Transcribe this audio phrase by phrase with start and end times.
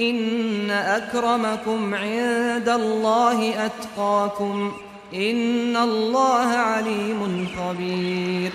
[0.00, 4.80] إن أكرمكم عند الله أتقاكم
[5.14, 8.52] إن الله عليم خبير.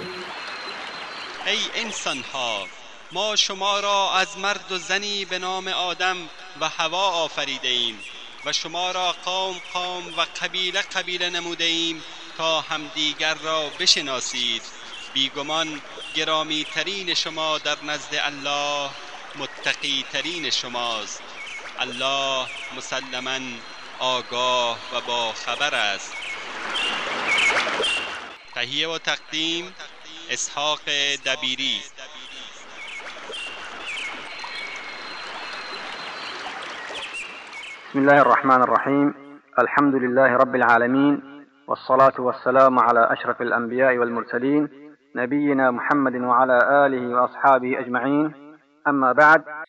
[1.45, 2.67] ای انسان ها
[3.11, 6.17] ما شما را از مرد و زنی به نام آدم
[6.61, 7.99] و هوا آفریده ایم
[8.45, 12.03] و شما را قوم قوم و قبیله قبیله نموده ایم
[12.37, 14.61] تا همدیگر را بشناسید.
[15.13, 15.81] بیگمان
[16.15, 18.89] گرامی ترین شما در نزد الله
[19.35, 21.21] متقی ترین شماست.
[21.79, 22.45] الله
[22.77, 23.39] مسلما
[23.99, 26.13] آگاه و با خبر است.
[28.55, 29.73] تهیه و تقدیم
[30.31, 30.79] اسحاق
[31.25, 31.81] دبیری.
[37.89, 39.15] بسم الله الرحمن الرحيم.
[39.59, 41.21] الحمد لله رب العالمين
[41.67, 44.69] والصلاة والسلام على أشرف الأنبياء والمرسلين
[45.15, 48.33] نبينا محمد وعلى آله وأصحابه أجمعين.
[48.87, 49.64] أما بعد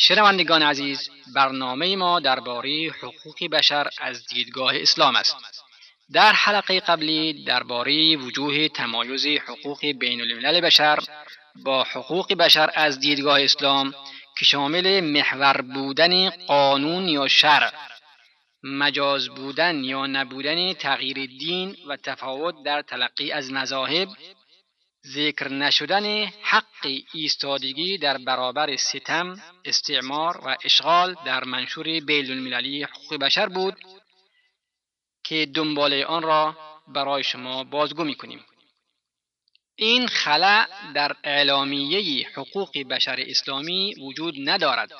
[0.00, 5.36] شنوندگان عزیز برنامه ما درباره حقوق بشر از دیدگاه اسلام است.
[6.12, 10.98] در حلقه قبلی درباره وجوه تمایز حقوق بین الملل بشر
[11.64, 13.94] با حقوق بشر از دیدگاه اسلام
[14.38, 17.72] که شامل محور بودن قانون یا شرع
[18.62, 24.08] مجاز بودن یا نبودن تغییر دین و تفاوت در تلقی از مذاهب
[25.06, 33.14] ذکر نشدن حق ایستادگی در برابر ستم استعمار و اشغال در منشور بین المللی حقوق
[33.14, 33.76] بشر بود
[35.24, 36.56] که دنباله آن را
[36.88, 38.44] برای شما بازگو می‌کنیم.
[39.76, 44.92] این خلع در اعلامیه حقوق بشر اسلامی وجود ندارد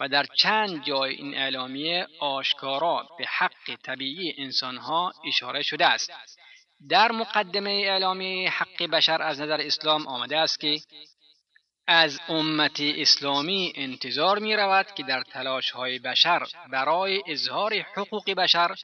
[0.00, 6.12] و در چند جای این اعلامیه آشکارا به حق طبیعی انسانها اشاره شده است.
[6.88, 10.80] در مقدمه اعلامیه حق بشر از نظر اسلام آمده است که
[11.86, 18.74] از امت اسلامی انتظار می رود که در تلاش های بشر برای اظهار حقوق بشر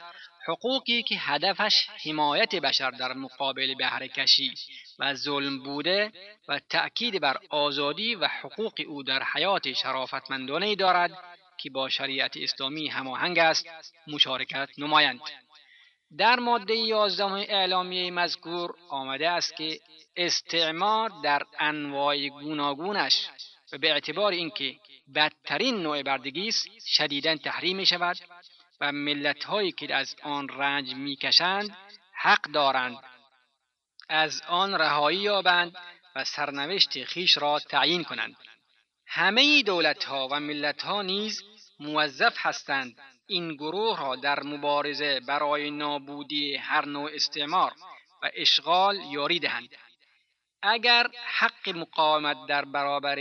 [0.47, 4.55] حقوقی که هدفش حمایت بشر در مقابل بهرهکشی
[4.99, 6.13] و ظلم بوده
[6.49, 11.11] و تأکید بر آزادی و حقوق او در حیات شرافتمندانه دارد
[11.59, 13.67] که با شریعت اسلامی هماهنگ است
[14.07, 15.21] مشارکت نمایند.
[16.19, 19.81] در ماده یازدهم اعلامیه مذکور آمده است که
[20.17, 23.29] استعمار در انواع گوناگونش
[23.73, 24.77] و به اعتبار اینکه
[25.15, 28.17] بدترین نوع بردگی است شدیدا تحریم می شود
[28.81, 31.77] و ملت هایی که از آن رنج می‌کشند
[32.13, 32.99] حق دارند.
[34.09, 35.77] از آن رهایی یابند
[36.17, 38.37] و سرنوشت خیش را تعیین کنند.
[39.07, 41.43] همه دولت ها و ملت ها نیز
[41.81, 42.97] موظف هستند
[43.33, 47.73] این گروه را در مبارزه برای نابودی هر نوع استعمار
[48.23, 49.69] و اشغال یاری دهند
[50.63, 51.07] اگر
[51.39, 53.19] حق مقاومت در برابر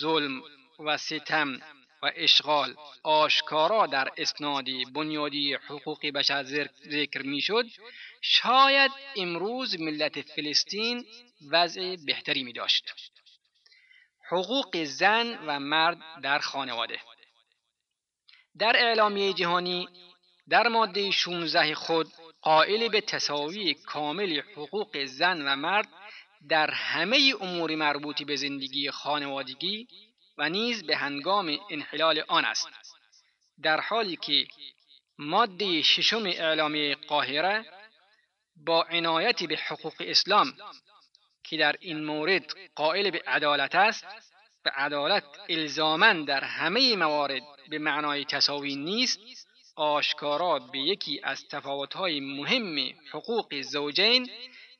[0.00, 0.42] ظلم
[0.78, 1.60] و ستم
[2.02, 6.42] و اشغال آشکارا در اسناد بنیادی حقوق بشر
[6.88, 7.66] ذکر می‌شد
[8.20, 11.06] شاید امروز ملت فلسطین
[11.50, 12.84] وضع بهتری می داشت.
[14.30, 16.98] حقوق زن و مرد در خانواده
[18.58, 19.88] در اعلامیه جهانی
[20.48, 25.88] در ماده 16 خود قائل به تساوی کامل حقوق زن و مرد
[26.48, 29.88] در همه امور مربوط به زندگی خانوادگی
[30.38, 32.68] و نیز به هنگام انحلال آن است.
[33.62, 34.46] در حالی که
[35.18, 37.64] ماده ششم اعلامیه قاهره
[38.56, 40.52] با عنایت به حقوق اسلام
[41.44, 44.06] که در این مورد قائل به عدالت است
[44.64, 49.18] و عدالت الزاما در همه موارد به معنای تساوی نیست
[49.76, 54.30] آشکارا به یکی از تفاوت‌های مهم حقوق زوجین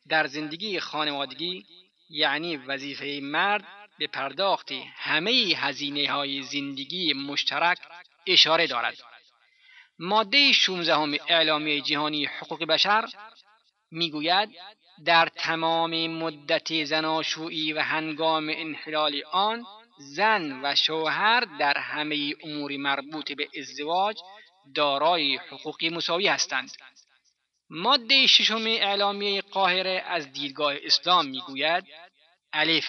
[0.08, 1.67] در زندگی خانوادگی
[2.11, 3.64] یعنی وظیفه مرد
[3.99, 7.79] به پرداخت همه هزینه های زندگی مشترک
[8.26, 8.99] اشاره دارد.
[9.99, 13.08] ماده 16 اعلامیه جهانی حقوق بشر
[13.91, 14.50] می‌گوید
[15.05, 19.67] در تمام مدت زناشویی و هنگام انحلال آن
[19.99, 24.17] زن و شوهر در همه امور مربوط به ازدواج
[24.75, 26.70] دارای حقوقی مساوی هستند.
[27.70, 31.85] ماده ششم اعلامیه قاهره از دیدگاه اسلام می‌گوید
[32.52, 32.87] الف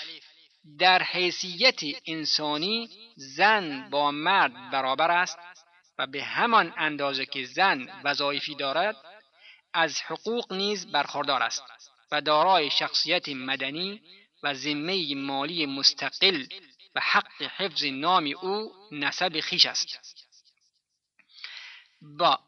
[0.80, 5.38] در حیثیت انسانی زن با مرد برابر است
[5.98, 8.96] و به همان اندازه که زن وظایفی دارد
[9.74, 11.64] از حقوق نیز برخوردار است
[12.12, 14.02] و دارای شخصیت مدنی
[14.44, 16.46] و ذمه مالی مستقل
[16.96, 20.00] و حق حفظ نام او نسب خیش است.
[22.02, 22.40] با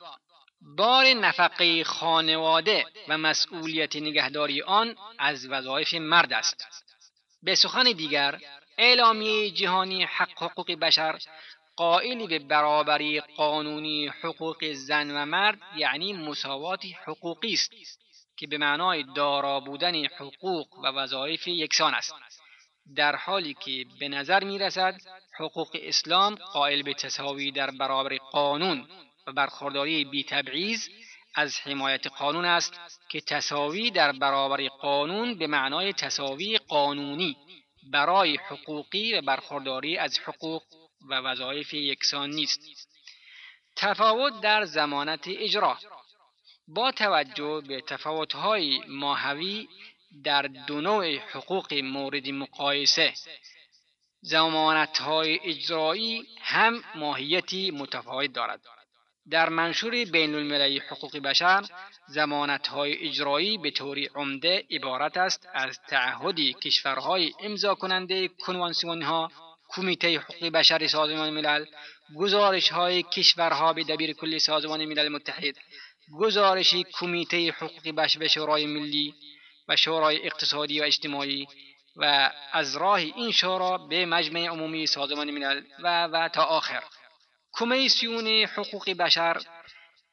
[0.61, 6.65] بار نفقه خانواده و مسئولیت نگهداری آن از وظایف مرد است.
[7.43, 8.39] به سخن دیگر
[8.77, 11.19] اعلامیه جهانی حق حقوق بشر
[11.75, 17.71] قائلی به برابری قانونی حقوق زن و مرد یعنی مساوات حقوقی است
[18.37, 22.15] که به معنای دارا بودن حقوق و وظایف یکسان است.
[22.95, 25.01] در حالی که به نظر می رسد
[25.39, 28.87] حقوق اسلام قائل به تساوی در برابر قانون
[29.27, 30.87] و برخورداری بی تبعیض
[31.35, 32.79] از حمایت قانون است
[33.09, 37.37] که تساوی در برابر قانون به معنای تساوی قانونی
[37.91, 40.63] برای حقوقی و برخورداری از حقوق
[41.09, 42.59] و وظایف یکسان نیست.
[43.75, 45.77] تفاوت در زمانت اجرا
[46.67, 49.67] با توجه به تفاوت‌های ماهوی
[50.23, 53.13] در دو نوع حقوق مورد مقایسه.
[54.21, 58.61] زمانت‌های اجرایی هم ماهیتی متفاوت دارد.
[59.29, 61.65] در منشور بین المللی حقوق بشر
[62.07, 69.31] زمانت‌های اجرایی به طور عمده عبارت است از تعهدی کشورهای امضا کننده کنوانسیون ها
[69.69, 71.65] کمیته حقوق بشر سازمان ملل
[72.15, 75.55] گزارش های کشورها به دبیر کل سازمان ملل متحد
[76.19, 79.13] گزارش کمیته حقوق بشر شورای ملی
[79.67, 81.47] و شورای اقتصادی و اجتماعی
[81.95, 86.83] و از راه این شورا به مجمع عمومی سازمان ملل و و تا آخر
[87.53, 89.41] کمیسیون حقوق بشر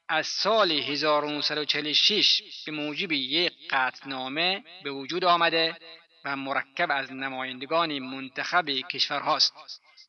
[0.09, 5.77] از سال 1946 به موجب یک قطعنامه به وجود آمده
[6.25, 9.55] و مرکب از نمایندگان منتخب کشورهاست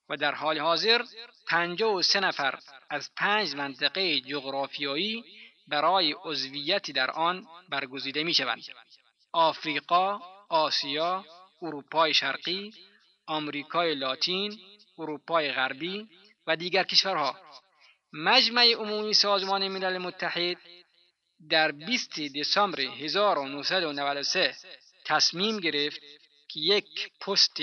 [0.09, 1.01] و در حال حاضر
[1.47, 2.59] 53 نفر
[2.89, 5.23] از پنج منطقه جغرافیایی
[5.67, 8.63] برای عضویت در آن برگزیده می شوند.
[9.35, 11.25] آفریقا، آسیا،
[11.61, 12.73] اروپای شرقی،
[13.27, 14.59] آمریکای لاتین،
[14.99, 16.07] اروپای غربی
[16.47, 17.35] و دیگر کشورها.
[18.13, 20.57] مجمع عمومی سازمان ملل متحد
[21.49, 24.55] در 20 دسامبر 1993
[25.05, 25.99] تصمیم گرفت
[26.47, 27.57] که یک پست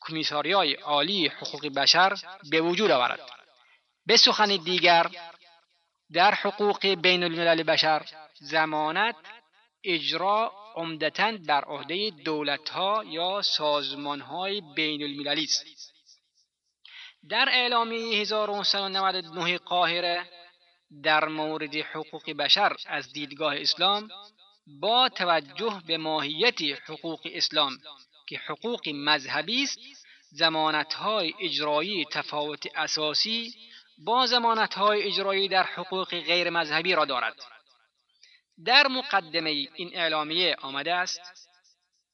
[0.00, 2.18] کمیساریای عالی حقوق بشر
[2.50, 3.20] به وجود آورد.
[4.06, 5.06] به سخن دیگر
[6.12, 8.06] در حقوق بین الملل بشر
[8.40, 9.16] زمانت
[9.84, 15.64] اجرا عمدتا بر عهده دولتها یا سازمانهای بین المللی است.
[17.28, 20.28] در اعلامیه 1999 قاهره
[21.02, 24.08] در مورد حقوق بشر از دیدگاه اسلام
[24.66, 27.78] با توجه به ماهیت حقوق اسلام
[28.28, 29.78] که حقوق مذهبی است
[30.30, 33.54] زمانتهای اجرایی تفاوت اساسی
[33.98, 37.36] با زمانتهای اجرایی در حقوق غیر مذهبی را دارد.
[38.64, 41.20] در مقدمه این اعلامیه آمده است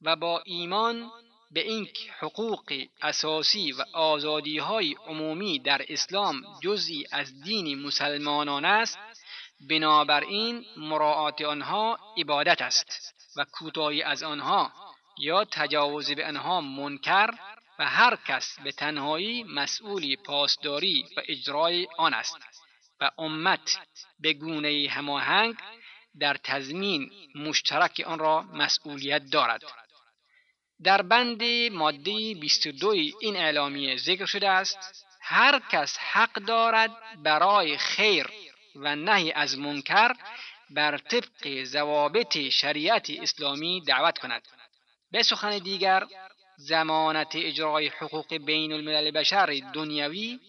[0.03, 1.11] و با ایمان
[1.51, 8.99] به اینکه حقوق اساسی و آزادی های عمومی در اسلام جزئی از دین مسلمانان است
[9.71, 14.73] بنابراین مراعات آنها عبادت است و کوتاهی از آنها
[15.19, 17.31] یا تجاوز به آنها منکر
[17.79, 22.39] و هر کس به تنهایی مسئول پاسداری و اجرای آن است
[23.01, 23.79] و امت
[24.21, 25.55] به گونه هماهنگ
[26.21, 29.63] در تضمین مشترک آن را مسئولیت دارد.
[30.83, 32.89] در بند ماده 22
[33.21, 36.91] این اعلامیه ذکر شده است هر کس حق دارد
[37.23, 38.27] برای خیر
[38.77, 40.15] و نهی از منکر
[40.71, 44.43] بر طبق ضوابط شریعت اسلامی دعوت کند.
[45.11, 46.07] به سخن دیگر
[46.57, 50.41] زمانت اجرای حقوق بین الملل بشر دنیوی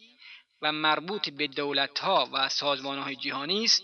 [0.62, 3.84] و مربوط به دولتها و سازمانهای جهانی است.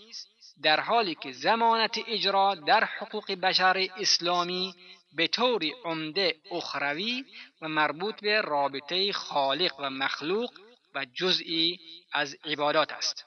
[0.62, 4.74] در حالی که زمانت اجرا در حقوق بشر اسلامی
[5.12, 7.24] به طور عمده اخروی
[7.62, 10.50] و مربوط به رابطه خالق و مخلوق
[10.94, 11.78] و جزئی
[12.12, 13.24] از عبادات است.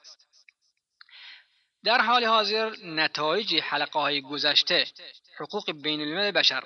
[1.84, 4.86] در حال حاضر نتایج حلقه های گذشته
[5.38, 6.64] حقوق بین الملل بشر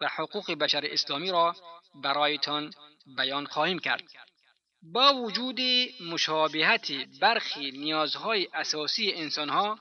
[0.00, 1.56] و حقوق بشر اسلامی را
[1.94, 2.72] برایتان
[3.16, 4.02] بیان خواهیم کرد.
[4.82, 5.60] با وجود
[6.00, 9.78] مشابهت برخی نیازهای اساسی انسانها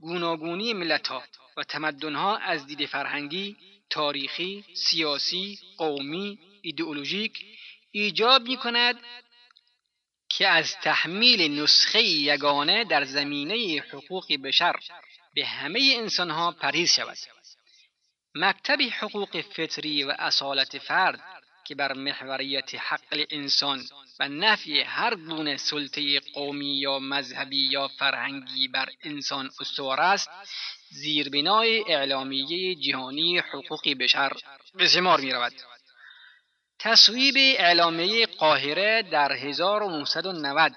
[0.00, 1.22] گوناگونی ملتها
[1.56, 3.56] و تمدنها از دید فرهنگی
[3.90, 7.44] تاریخی سیاسی قومی ایدئولوژیک
[7.90, 8.96] ایجاب می کند
[10.28, 14.76] که از تحمیل نسخه یگانه در زمینه حقوق بشر
[15.34, 17.18] به همه انسانها پرهیز شود.
[18.34, 21.39] مکتب حقوق فطری و اصالت فرد
[21.70, 23.82] که بر محوریت حق انسان
[24.20, 30.30] و نفی هر گونه سلطه قومی یا مذهبی یا فرهنگی بر انسان استوار است
[30.90, 34.32] زیربنای اعلامیه جهانی حقوق بشر
[34.74, 35.52] به شمار می رود.
[36.78, 40.72] تصویب اعلامیه قاهره در 1990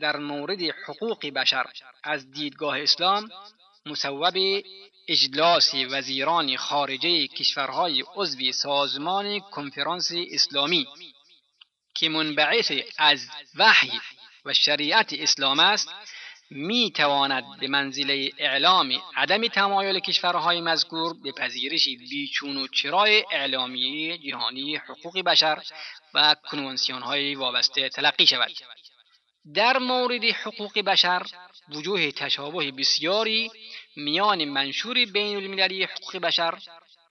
[0.00, 1.66] در مورد حقوق بشر
[2.04, 3.30] از دیدگاه اسلام
[3.86, 4.36] مصوب
[5.08, 10.86] اجلاس وزیران خارجه کشورهای عضو سازمان کنفرانس اسلامی
[11.94, 14.00] که منبعث از وحی
[14.44, 15.88] و شریعت اسلام است
[16.50, 24.18] می تواند به منزله اعلام عدم تمایل کشورهای مذکور به پذیرش بیچون و چرای اعلامیه
[24.18, 25.62] جهانی حقوق بشر
[26.14, 28.52] و کنوانسیون های وابسته تلقی شود.
[29.54, 31.26] در مورد حقوق بشر
[31.68, 33.50] وجوه تشابه بسیاری
[33.96, 36.58] میان منشور بین المللی حقوق بشر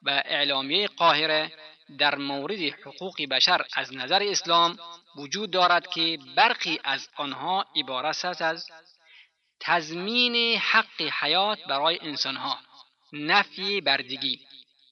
[0.03, 1.51] و اعلامیه قاهره
[1.97, 4.77] در مورد حقوق بشر از نظر اسلام
[5.15, 8.67] وجود دارد که برخی از آنها عبارت است از
[9.59, 12.59] تضمین حق حیات برای انسانها
[13.13, 14.39] نفی بردگی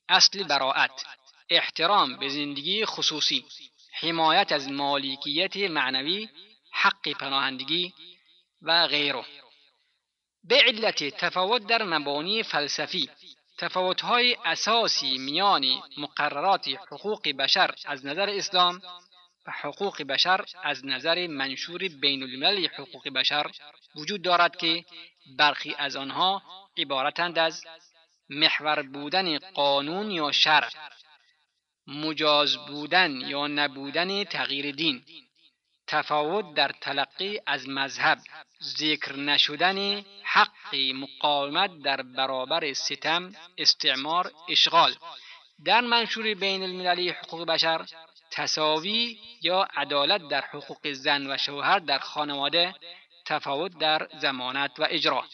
[0.10, 1.06] اصل براعت
[1.50, 3.46] احترام به زندگی خصوصی
[3.94, 6.30] حمایت از مالکیت معنوی
[6.72, 7.94] حق پناهندگی
[8.62, 9.26] و غیره.
[10.44, 13.10] به علت تفاوت در مبانی فلسفی.
[13.58, 15.66] تفاوت‌های اساسی میان
[15.98, 18.82] مقررات حقوق بشر از نظر اسلام
[19.48, 23.52] و حقوق بشر از نظر منشور بین الملل حقوق بشر
[23.96, 24.86] وجود دارد که
[25.38, 26.42] برخی از آنها
[26.78, 27.64] عبارتند از
[28.30, 30.70] محور بودن قانون یا شرع
[31.88, 35.06] مجاز بودن یا نبودن تغییر دین.
[35.88, 38.18] تفاوت در تلقی از مذهب
[38.64, 44.96] ذکر نشدن حق مقاومت در برابر ستم استعمار اشغال.
[45.66, 47.86] در منشور بین المللی حقوق بشر
[48.32, 52.76] تساوی یا عدالت در حقوق زن و شوهر در خانواده
[53.26, 55.26] تفاوت در زمانت و اجرا.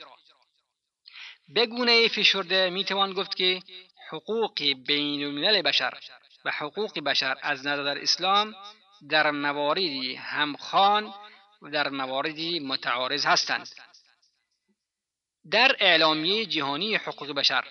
[1.50, 3.62] به گونه فشرده می توان گفت که
[4.10, 5.94] حقوق بین الملل بشر
[6.46, 8.56] و حقوق بشر از نظر اسلام
[9.10, 11.13] در مواردی همخوان
[11.62, 13.70] و در مواردی متعارض هستند.
[15.51, 17.63] در اعلامیه جهانی حقوق بشر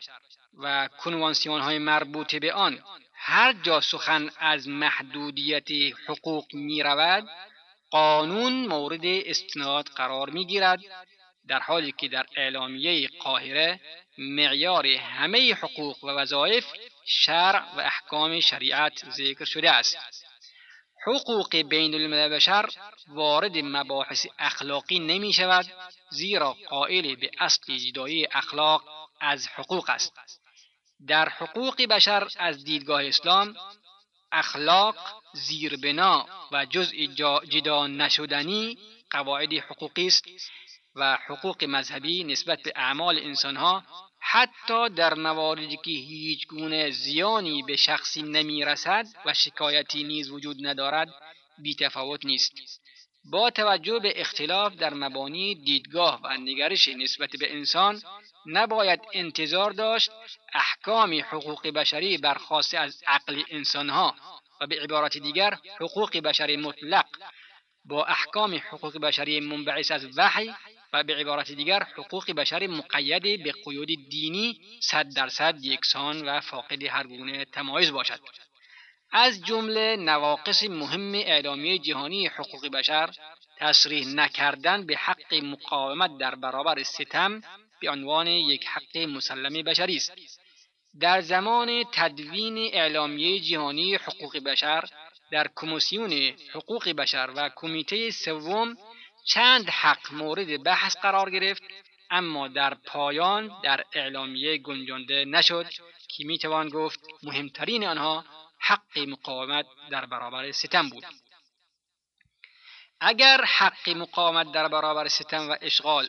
[0.58, 2.82] و کنوانسیون های مربوط به آن
[3.14, 5.68] هر جا سخن از محدودیت
[6.08, 7.28] حقوق می رود
[7.90, 10.80] قانون مورد استناد قرار می گیرد
[11.48, 13.80] در حالی که در اعلامیه قاهره
[14.18, 16.66] معیار همه حقوق و وظایف
[17.06, 19.98] شرع و احکام شریعت ذکر شده است.
[21.08, 22.70] حقوق بین الملل بشر
[23.08, 25.66] وارد مباحث اخلاقی نمی شود
[26.10, 28.82] زیرا قائل به اصل جدایی اخلاق
[29.20, 30.12] از حقوق است.
[31.06, 33.56] در حقوق بشر از دیدگاه اسلام
[34.32, 34.96] اخلاق
[35.32, 36.96] زیربنا و جزء
[37.48, 38.78] جدا نشدنی
[39.10, 40.24] قواعد حقوقی است
[40.94, 43.82] و حقوق مذهبی نسبت به اعمال انسانها
[44.30, 50.66] حتی در مواردی که هیچ گونه زیانی به شخصی نمی رسد و شکایتی نیز وجود
[50.66, 51.08] ندارد
[51.58, 52.52] بی تفاوت نیست.
[53.24, 58.02] با توجه به اختلاف در مبانی دیدگاه و نگرش نسبت به انسان
[58.46, 60.10] نباید انتظار داشت
[60.54, 64.14] احکام حقوق بشری برخواسته از عقل انسانها
[64.60, 67.06] و به عبارت دیگر حقوق بشری مطلق.
[67.84, 70.54] با احکام حقوق بشری منبعث از وحی
[70.92, 76.82] و به عبارت دیگر حقوق بشری مقید به قیود دینی صد درصد یکسان و فاقد
[76.82, 78.20] هر گونه تمایز باشد.
[79.12, 83.10] از جمله نواقص مهم اعلامیه جهانی حقوق بشر
[83.58, 87.42] تصریح نکردن به حق مقاومت در برابر ستم
[87.80, 90.12] به عنوان یک حق مسلم بشری است.
[91.00, 94.84] در زمان تدوین اعلامیه جهانی حقوق بشر
[95.30, 96.12] در کمیسیون
[96.54, 98.76] حقوق بشر و کمیته سوم
[99.28, 101.62] چند حق مورد بحث قرار گرفت
[102.10, 105.66] اما در پایان در اعلامیه گنجانده نشد
[106.08, 108.24] که می‌توان گفت مهمترین آنها
[108.58, 111.04] حق مقاومت در برابر ستم بود.
[113.00, 116.08] اگر حق مقاومت در برابر ستم و اشغال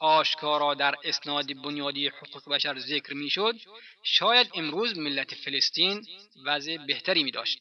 [0.00, 3.54] آشکارا در اسناد بنیادی حقوق بشر ذکر می‌شد
[4.02, 6.06] شاید امروز ملت فلسطین
[6.44, 7.58] وضع بهتری می داشت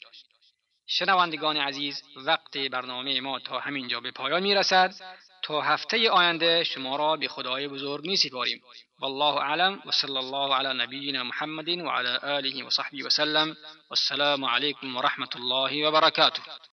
[0.88, 4.94] شنوندگان عزیز وقت برنامه ما تا همینجا به پایان می رسد
[5.42, 8.62] تا هفته آینده شما را به خدای بزرگ می سپاریم
[9.00, 9.82] والله اعلم.
[9.86, 13.58] و صلی الله علی نبینا محمد و علی آله و صحبه و سلم.
[13.90, 16.42] والسلام علیکم و رحمت الله و برکاته.